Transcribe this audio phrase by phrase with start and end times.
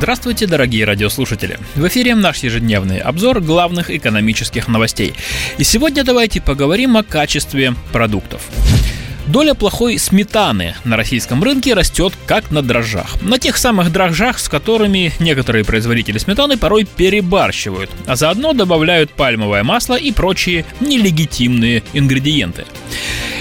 [0.00, 1.58] Здравствуйте, дорогие радиослушатели!
[1.74, 5.12] В эфире наш ежедневный обзор главных экономических новостей.
[5.58, 8.40] И сегодня давайте поговорим о качестве продуктов.
[9.26, 13.20] Доля плохой сметаны на российском рынке растет как на дрожжах.
[13.20, 19.64] На тех самых дрожжах, с которыми некоторые производители сметаны порой перебарщивают, а заодно добавляют пальмовое
[19.64, 22.64] масло и прочие нелегитимные ингредиенты.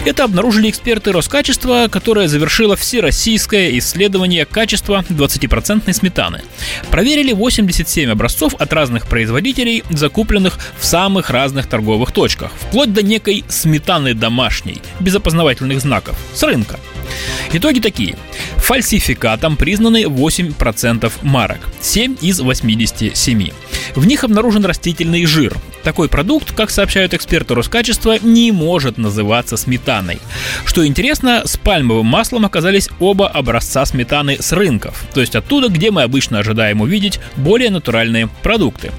[0.05, 6.41] Это обнаружили эксперты Роскачества, которое завершило всероссийское исследование качества 20% сметаны.
[6.90, 13.43] Проверили 87 образцов от разных производителей, закупленных в самых разных торговых точках, вплоть до некой
[13.49, 16.79] сметаны домашней, без опознавательных знаков, с рынка.
[17.51, 18.16] Итоги такие.
[18.57, 23.49] Фальсификатом признаны 8% марок, 7 из 87.
[23.95, 25.55] В них обнаружен растительный жир.
[25.84, 30.20] Такой продукт, как сообщают эксперты Роскачества, не может называться сметаной.
[30.66, 35.91] Что интересно, с пальмовым маслом оказались оба образца сметаны с рынков, то есть оттуда, где
[35.91, 38.91] мы обычно ожидаем увидеть более натуральные продукты.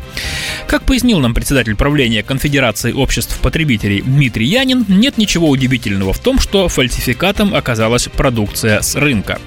[0.70, 6.38] Как пояснил нам председатель правления Конфедерации обществ потребителей Дмитрий Янин, нет ничего удивительного в том,
[6.38, 9.40] что фальсификатом оказалась продукция с рынка.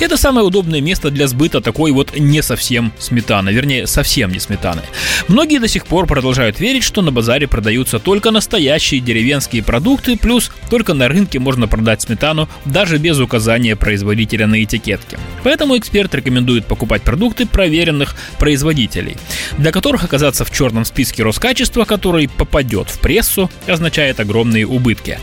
[0.00, 4.82] Это самое удобное место для сбыта такой вот не совсем сметаны, вернее, совсем не сметаны.
[5.28, 10.50] Многие до сих пор продолжают верить, что на базаре продаются только настоящие деревенские продукты, плюс
[10.68, 15.18] только на рынке можно продать сметану даже без указания производителя на этикетке.
[15.42, 19.16] Поэтому эксперт рекомендует покупать продукты проверенных производителей,
[19.58, 25.18] для которых оказаться в черном списке Роскачества, который попадет в прессу, означает огромные убытки.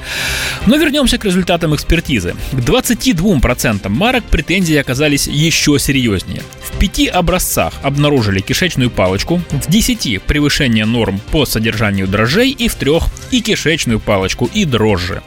[0.66, 2.36] Но вернемся к результатам экспертизы.
[2.52, 6.42] К 22% марок претензии оказались еще серьезнее.
[6.64, 12.76] В пяти образцах обнаружили кишечную палочку, в 10 превышение норм по содержанию дрожжей и в
[12.76, 15.22] трех и кишечную палочку, и дрожжи.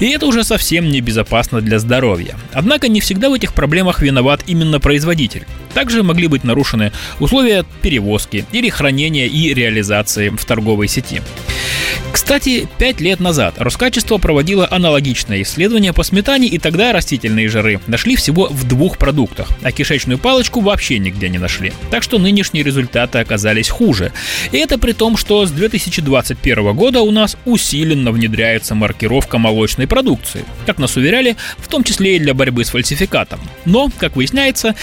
[0.00, 2.36] И это уже совсем небезопасно для здоровья.
[2.52, 5.44] Однако не всегда в этих проблемах виноват именно производитель.
[5.74, 11.20] Также могли быть нарушены условия перевозки или хранения и реализации в торговой сети.
[12.12, 18.16] Кстати, пять лет назад Роскачество проводило аналогичное исследование по сметане, и тогда растительные жиры нашли
[18.16, 21.72] всего в двух продуктах, а кишечную палочку вообще нигде не нашли.
[21.90, 24.12] Так что нынешние результаты оказались хуже.
[24.52, 30.44] И это при том, что с 2021 года у нас усиленно внедряется маркировка молочной продукции,
[30.68, 33.40] как нас уверяли, в том числе и для борьбы с фальсификатом.
[33.64, 34.74] Но, как выясняется,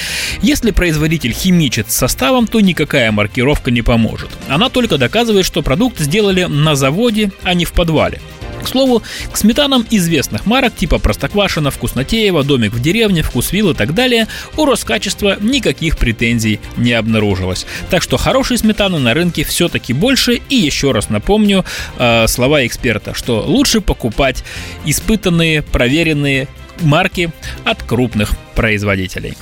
[0.41, 4.31] если производитель химичит с составом, то никакая маркировка не поможет.
[4.49, 8.19] Она только доказывает, что продукт сделали на заводе, а не в подвале.
[8.65, 13.93] К слову, к сметанам известных марок типа Простоквашино, Вкуснотеева, Домик в деревне, Вкусвилл и так
[13.93, 14.27] далее
[14.57, 17.67] у Роскачества никаких претензий не обнаружилось.
[17.91, 20.41] Так что хорошей сметаны на рынке все-таки больше.
[20.49, 21.63] И еще раз напомню
[21.99, 24.43] э, слова эксперта, что лучше покупать
[24.83, 26.47] испытанные, проверенные
[26.81, 27.31] марки
[27.65, 29.35] от крупных производителей.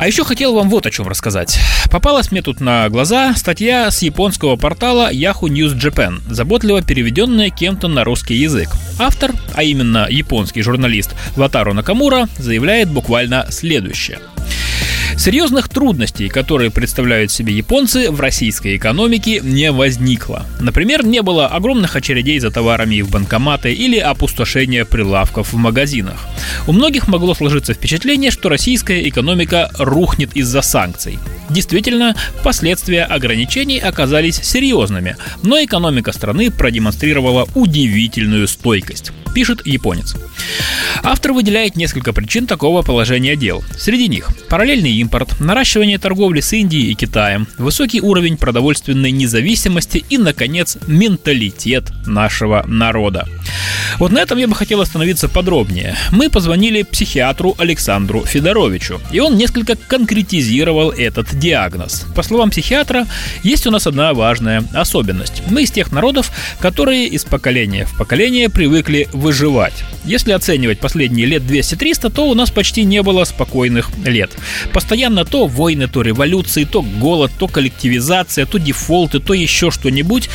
[0.00, 1.58] А еще хотел вам вот о чем рассказать.
[1.90, 7.86] Попалась мне тут на глаза статья с японского портала Yahoo News Japan, заботливо переведенная кем-то
[7.86, 8.70] на русский язык.
[8.98, 14.20] Автор, а именно японский журналист Ватару Накамура, заявляет буквально следующее.
[15.20, 20.46] Серьезных трудностей, которые представляют себе японцы, в российской экономике не возникло.
[20.60, 26.26] Например, не было огромных очередей за товарами в банкоматы или опустошения прилавков в магазинах.
[26.66, 31.18] У многих могло сложиться впечатление, что российская экономика рухнет из-за санкций.
[31.50, 40.16] Действительно, последствия ограничений оказались серьезными, но экономика страны продемонстрировала удивительную стойкость, пишет японец.
[41.02, 43.64] Автор выделяет несколько причин такого положения дел.
[43.78, 50.18] Среди них параллельный импорт, наращивание торговли с Индией и Китаем, высокий уровень продовольственной независимости и,
[50.18, 53.26] наконец, менталитет нашего народа.
[53.98, 55.96] Вот на этом я бы хотел остановиться подробнее.
[56.12, 62.06] Мы позвонили психиатру Александру Федоровичу, и он несколько конкретизировал этот диагноз.
[62.14, 63.06] По словам психиатра,
[63.42, 65.42] есть у нас одна важная особенность.
[65.48, 66.30] Мы из тех народов,
[66.60, 69.84] которые из поколения в поколение привыкли выживать.
[70.04, 74.32] Если оценивать последние лет 200-300, то у нас почти не было спокойных лет.
[74.72, 80.28] Постоянно то войны, то революции, то голод, то коллективизация, то дефолты, то еще что-нибудь.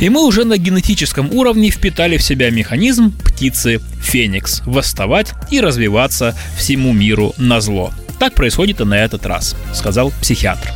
[0.00, 6.34] И мы уже на генетическом уровне впитали в себя механизм птицы Феникс– восставать и развиваться
[6.56, 7.92] всему миру на зло.
[8.18, 10.72] Так происходит и на этот раз, сказал психиатр.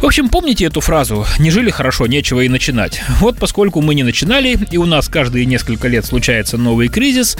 [0.00, 3.02] В общем, помните эту фразу «не жили хорошо, нечего и начинать».
[3.20, 7.36] Вот поскольку мы не начинали, и у нас каждые несколько лет случается новый кризис,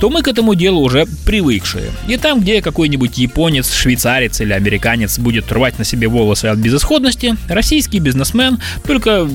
[0.00, 1.90] то мы к этому делу уже привыкшие.
[2.08, 7.36] И там, где какой-нибудь японец, швейцарец или американец будет рвать на себе волосы от безысходности,
[7.48, 9.28] российский бизнесмен только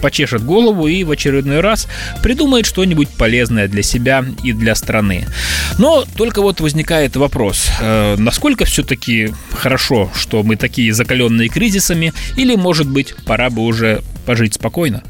[0.00, 1.88] почешет голову и в очередной раз
[2.22, 5.26] придумает что-нибудь полезное для себя и для страны.
[5.78, 8.64] Но только вот возникает вопрос, э, насколько
[9.10, 15.02] все-таки хорошо, что мы такие закаленные кризисами, или, может быть, пора бы уже пожить спокойно?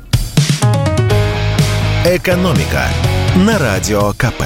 [2.05, 2.89] Экономика
[3.37, 4.45] на радио КП.